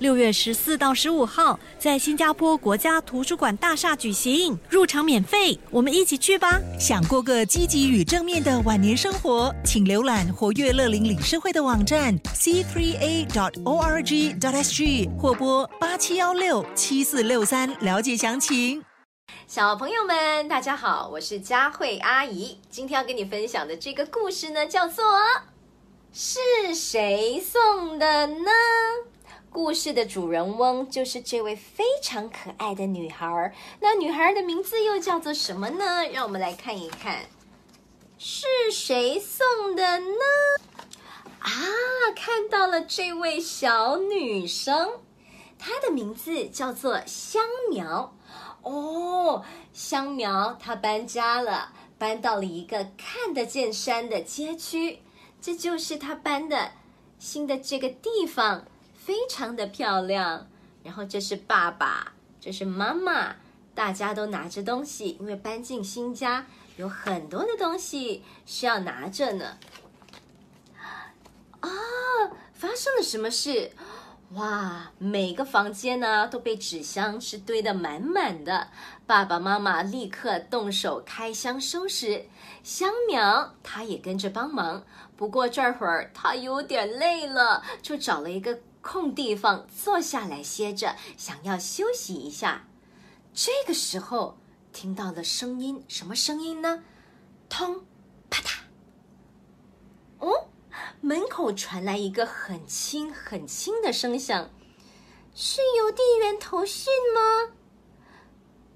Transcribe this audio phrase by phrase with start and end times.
[0.00, 6.58] 六月十四到十五号，在新加坡国家图书馆大厦举行，入场免费，我们一起去吧！
[6.78, 13.38] 想过个积极与正面的晚年生活，请浏览活跃乐龄理事会的网站 c3a.org.sg
[15.18, 18.82] 或拨八七幺六七四六三了解详情。
[19.46, 22.56] 小朋友们，大家好，我是佳慧阿姨。
[22.70, 25.04] 今天要跟你分享的这个故事呢，叫做
[26.10, 28.50] 《是谁送的呢》。
[29.52, 33.52] 故事的主人翁就是这位非常可爱的女孩。
[33.80, 35.84] 那女孩的名字又叫做什么呢？
[36.12, 37.24] 让我们来看一看，
[38.16, 40.16] 是谁送的呢？
[41.40, 41.50] 啊，
[42.14, 45.00] 看到了这位小女生，
[45.58, 48.16] 她的名字叫做香苗。
[48.62, 55.00] 哦，香苗她搬家了，搬到了一个看得见山的街区，
[55.40, 56.70] 这就是她搬的
[57.18, 58.66] 新的这个地方。
[59.10, 60.46] 非常的漂亮，
[60.84, 63.34] 然后这是爸爸，这是妈妈，
[63.74, 69.58] 大家都拿着东西，因为搬进新家，有很多的东西需要拿着呢。
[71.58, 71.68] 啊，
[72.54, 73.72] 发生了什么事？
[74.34, 78.68] 哇，每个房间呢都被纸箱是堆得满满的，
[79.06, 82.26] 爸爸妈妈立刻动手开箱收拾，
[82.62, 84.84] 香苗他也跟着帮忙，
[85.16, 88.60] 不过这会儿他有点累了，就找了一个。
[88.82, 92.66] 空地方坐下来歇着，想要休息一下。
[93.34, 94.38] 这个时候
[94.72, 96.82] 听到了声音，什么声音呢？
[97.50, 97.84] 通，
[98.30, 98.60] 啪嗒。
[100.18, 100.48] 哦，
[101.00, 104.50] 门口传来一个很轻很轻的声响，
[105.34, 107.54] 是邮递员投信吗？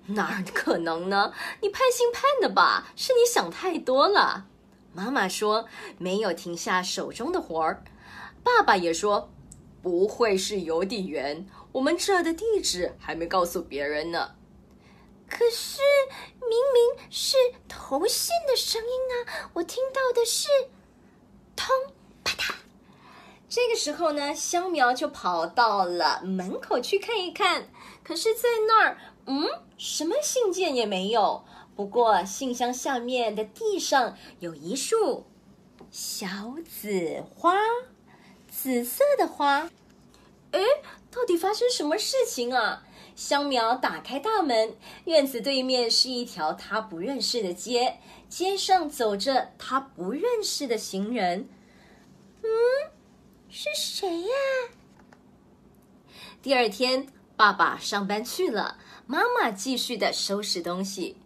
[0.06, 1.32] 哪儿可能呢？
[1.62, 2.92] 你盼星盼的吧？
[2.94, 4.46] 是你想太多了。
[4.92, 5.66] 妈妈说
[5.98, 7.82] 没有停下手中的活儿，
[8.42, 9.30] 爸爸也说。
[9.82, 11.46] 不会是邮递员？
[11.72, 14.34] 我们这儿的地址还没告诉别人呢。
[15.28, 15.80] 可是
[16.40, 17.36] 明明是
[17.68, 19.50] 投信的声音啊！
[19.54, 20.48] 我听到的是
[21.56, 21.68] “通
[22.22, 22.54] 啪嗒”。
[23.48, 27.68] 这个时候呢，香苗就跑到了门口去看一看。
[28.02, 29.48] 可是，在那儿，嗯，
[29.78, 31.44] 什么信件也没有。
[31.76, 35.26] 不过，信箱下面的地上有一束
[35.90, 37.56] 小紫花。
[38.50, 39.68] 紫色的花，
[40.52, 40.60] 哎，
[41.10, 42.84] 到底发生什么事情啊？
[43.14, 47.98] 香苗打开大门，院子对面是一条他不认识的街，
[48.28, 51.48] 街上走着他不认识的行人。
[52.42, 52.48] 嗯，
[53.48, 54.28] 是谁呀？
[56.42, 61.16] 第二天，爸爸上班去了，妈妈继续的收拾东西。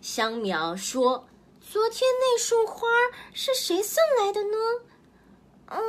[0.00, 1.26] 香苗说
[1.60, 2.86] ：“昨天那束花
[3.32, 4.56] 是谁送来的呢？”
[5.72, 5.80] 嗯。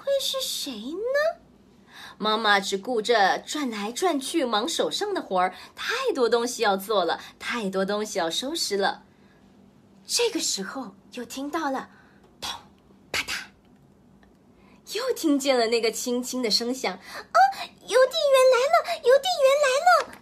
[0.00, 1.27] 会是谁呢？
[2.18, 9.04] 妈妈只顾着转来转去，忙手上的活儿，太多东西要做了，太多东西要收拾了。
[10.04, 11.90] 这个时候，又听到了
[12.42, 12.56] “砰
[13.12, 13.34] 啪嗒”，
[14.96, 16.92] 又听见了那个轻轻的声响。
[16.92, 18.98] 啊，邮递员来了！
[19.04, 20.18] 邮递员来了！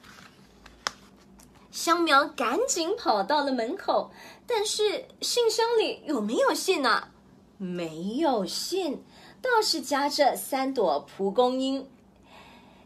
[1.71, 4.13] 香苗赶紧跑到了门口，
[4.47, 7.09] 但是信箱里有没有信呢？
[7.57, 9.03] 没有信。
[9.47, 11.89] 倒是夹着三朵蒲公英。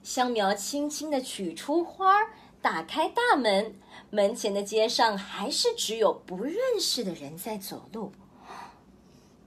[0.03, 2.31] 香苗轻轻的取出花儿，
[2.63, 3.75] 打开大门，
[4.11, 8.13] 门前的街上还是只有不认识的人在走路。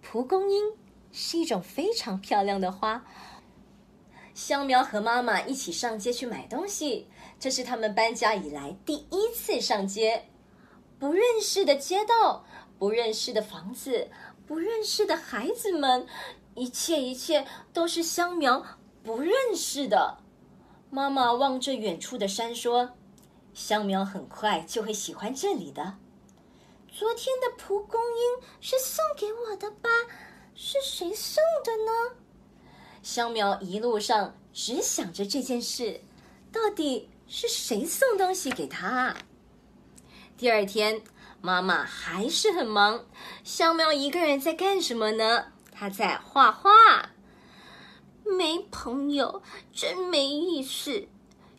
[0.02, 0.74] 蒲公英
[1.12, 3.04] 是一种非常漂亮的花。
[4.36, 7.08] 香苗和妈妈一起上街去买东西，
[7.40, 10.26] 这是他们搬家以来第一次上街。
[11.00, 12.46] 不认识的街道，
[12.78, 14.10] 不认识的房子，
[14.54, 16.06] 不认识的孩子们。
[16.54, 18.64] 一切一切都是香苗
[19.04, 20.20] 不认识的。
[20.92, 22.92] 妈妈望着远处的山说
[23.56, 25.98] ：“香苗很快就会喜欢这里的。”
[26.88, 29.90] 昨天的蒲公英是送给我的吧？
[30.54, 32.16] 是谁送的呢？
[33.02, 36.00] 香苗一路上只想着这件事，
[36.52, 39.16] 到底是谁送东西给他？
[40.38, 41.02] 第二天，
[41.46, 43.04] 妈妈还是很忙。
[43.44, 45.48] 香苗一个人在干什么呢？
[45.74, 47.10] 他在画画，
[48.24, 49.44] 没朋友
[49.74, 51.10] 真没意思。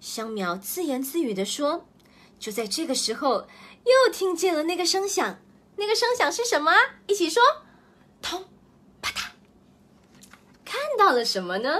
[0.00, 1.84] 香苗自言自语的说
[2.40, 3.46] ：“就在这个时候，
[3.84, 5.38] 又听见了那个声响。
[5.76, 6.72] 那个声响是什么？
[7.06, 7.42] 一起说
[8.22, 8.46] ：“通，
[9.02, 9.32] 啪嗒。”
[10.64, 11.78] 看到了什么呢？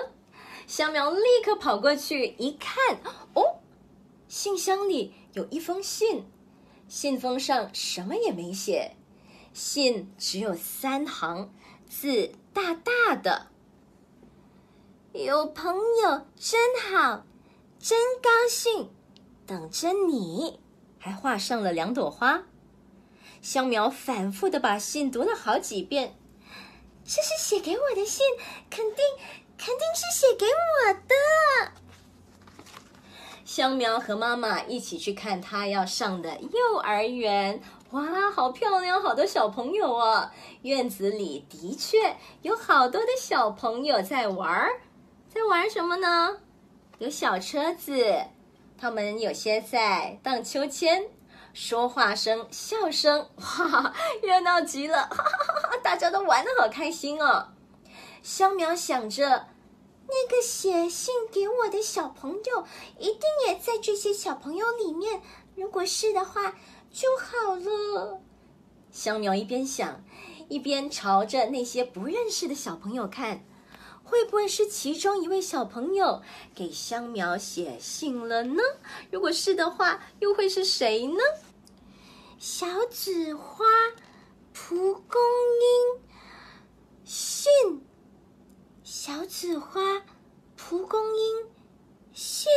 [0.66, 3.00] 香苗立刻跑过去一看，
[3.32, 3.60] 哦，
[4.28, 6.26] 信箱里有一封信，
[6.94, 8.94] 信封上什么也没写，
[9.52, 11.52] 信只有三行
[11.88, 13.48] 字，大大的。
[15.12, 17.26] 有朋友真好，
[17.80, 18.92] 真高兴，
[19.44, 20.60] 等着你，
[20.96, 22.44] 还画上了两朵花。
[23.42, 26.16] 香苗反复的把信读了好几遍，
[27.04, 28.24] 这是写给我的信，
[28.70, 29.04] 肯定
[29.58, 31.82] 肯定是写给我的。
[33.54, 37.62] 香苗和妈妈一起去看她要上的幼儿园，
[37.92, 38.02] 哇，
[38.34, 40.28] 好漂亮，好多小朋友哦！
[40.62, 44.80] 院子里的确有好多的小朋友在玩儿，
[45.32, 46.38] 在玩什么呢？
[46.98, 48.24] 有小车子，
[48.76, 51.04] 他们有些在荡秋千。
[51.52, 55.02] 说话声、笑声，哇，热闹极了！
[55.02, 57.50] 哈哈哈哈大家都玩的好开心哦。
[58.20, 59.46] 香苗想着，
[60.06, 62.66] 那个写信给我的小朋友
[62.98, 65.22] 一定也在这些小朋友里面。
[65.54, 66.56] 如果是的话，
[66.92, 68.20] 就好了。
[68.90, 70.04] 香苗一边想，
[70.48, 73.44] 一边朝着那些不认识的小朋友看，
[74.04, 76.22] 会不会是其中一位小朋友
[76.54, 78.62] 给香苗写信了呢？
[79.10, 81.20] 如果是的话，又会是谁呢？
[82.38, 83.64] 小紫花，
[84.52, 85.20] 蒲公
[85.96, 86.02] 英，
[87.04, 87.86] 信。
[88.84, 90.02] 小紫花，
[90.58, 91.46] 蒲公英，
[92.12, 92.52] 信。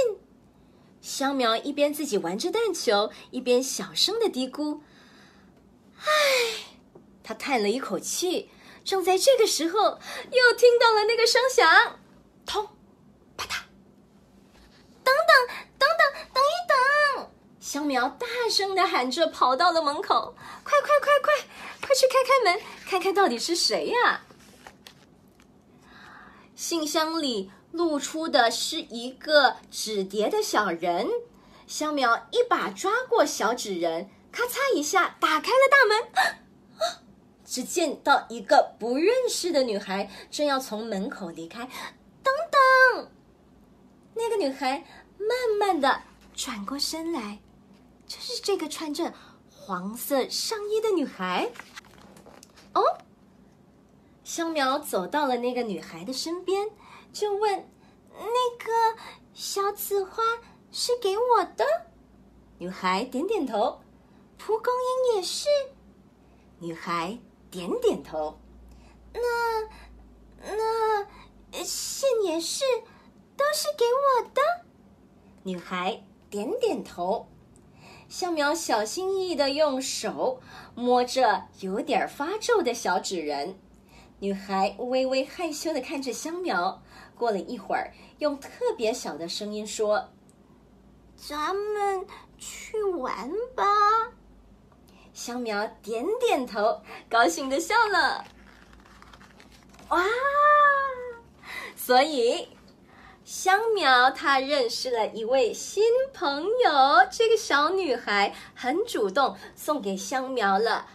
[1.00, 4.82] 香苗一边自己玩着弹球，一边小声的嘀咕
[6.04, 6.04] ：“唉。”
[7.24, 8.50] 他叹了一口气。
[8.84, 11.98] 正在这个时候，又听到了那个声响，
[12.46, 12.68] 通，
[13.38, 13.62] 啪嗒。
[15.06, 17.32] 等等，等等，等一等。
[17.62, 20.36] 香苗大声的喊着，跑到了门口，
[20.66, 21.34] 快快快快，
[21.82, 24.26] 快去开开门，看看到底是谁呀？
[26.58, 31.08] 信箱里露出的是一个纸叠的小人，
[31.68, 37.04] 香苗一把抓过小纸人，咔嚓一下打开了大门，
[37.46, 41.70] 只见到一个不认识的女孩正要从门口离开，
[42.24, 42.34] 等
[42.96, 43.12] 等，
[44.16, 44.84] 那个女孩
[45.20, 46.02] 慢慢的
[46.36, 47.38] 转过身来。
[48.08, 49.14] 就是这个穿着
[49.52, 51.52] 黄色上衣的女孩。
[52.74, 52.82] 哦，
[54.28, 56.70] 香苗走到了那个女孩的身边，
[57.14, 57.66] 就问
[58.12, 59.00] ：“那个
[59.34, 60.22] 小紫花
[60.70, 61.66] 是给我的？”
[62.60, 63.80] 女孩点点头。
[64.38, 65.48] 蒲公英也是。
[66.60, 67.18] 女孩
[67.50, 68.38] 点点头。
[69.14, 69.22] 那
[70.42, 72.66] 那信也是，
[73.38, 74.42] 都是给我的。
[75.44, 77.30] 女孩点点头。
[78.10, 80.42] 香苗小心翼翼的用手
[80.76, 83.58] 摸着有点发皱的小纸人，
[84.20, 86.82] 女孩微微害羞的看着香苗。
[87.16, 90.10] 过了一会儿，用特别小的声音说
[91.16, 92.06] ：“咱们
[92.38, 93.66] 去玩吧。”
[95.14, 98.26] 香苗点点头，高兴的笑了。
[99.90, 100.04] 哇！
[101.76, 102.50] 所以。
[103.24, 105.84] 香苗，她认识了一位新
[106.14, 107.06] 朋友。
[107.12, 110.88] 这个小女孩很主动，送给香苗了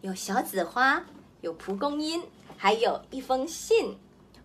[0.00, 1.04] 有小紫花，
[1.42, 2.22] 有蒲公英，
[2.56, 3.98] 还有一封信。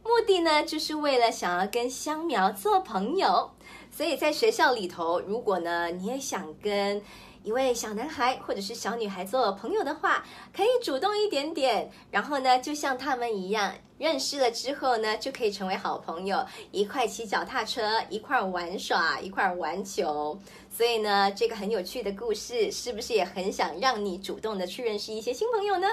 [0.03, 3.51] 目的呢，就是为了想要跟香苗做朋友。
[3.91, 7.01] 所以在学校里头，如果呢你也想跟
[7.43, 10.25] 一位小男孩或者是小女孩做朋友的话，
[10.55, 13.73] 可以主动一点点，然后呢，就像他们一样。
[13.97, 20.35] 认识了之后呢，就可以成为好朋友，一块骑脚踏车，一块玩耍，一块玩球。
[20.75, 25.87] 所以呢，这个很有趣的故事，是不是也很想让你主动的去认识一些新朋友呢？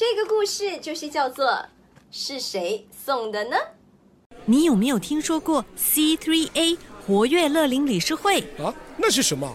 [0.00, 1.62] 这个故事就是叫做
[2.10, 3.56] 是谁送的呢？
[4.46, 8.72] 你有没有听说过 C3A 活跃乐龄理事会啊？
[8.96, 9.54] 那是什么？